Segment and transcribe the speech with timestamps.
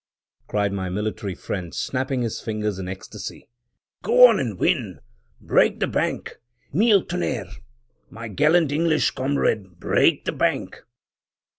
[0.47, 3.47] cried my military friend, snapping his fingers in ecstasy
[4.01, 4.99] —"Go on, and win!
[5.39, 6.39] Break the bank—
[6.73, 7.59] Mille tonnerres!
[8.09, 10.81] my gallant English comrade, break the bank!"